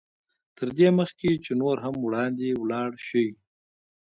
[0.57, 3.27] تر دې مخکې چې نور هم وړاندې ولاړ شئ.